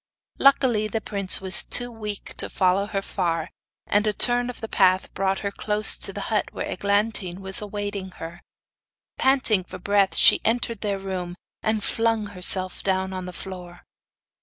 Luckily, 0.39 0.87
the 0.87 0.99
prince 0.99 1.39
was 1.41 1.61
too 1.61 1.91
weak 1.91 2.33
to 2.37 2.49
follow 2.49 2.87
her 2.87 3.03
far, 3.03 3.51
and 3.85 4.07
a 4.07 4.13
turn 4.13 4.49
of 4.49 4.63
a 4.63 4.67
path 4.67 5.13
brought 5.13 5.41
her 5.41 5.51
close 5.51 5.95
to 5.99 6.11
the 6.11 6.21
hut, 6.33 6.47
where 6.51 6.65
Eglantine 6.65 7.39
was 7.39 7.61
awaiting 7.61 8.09
her. 8.15 8.41
Panting 9.19 9.63
for 9.63 9.77
breath, 9.77 10.15
she 10.15 10.41
entered 10.43 10.81
their 10.81 10.97
room, 10.97 11.35
and 11.61 11.83
flung 11.83 12.25
herself 12.33 12.81
down 12.81 13.13
on 13.13 13.27
the 13.27 13.31
floor. 13.31 13.85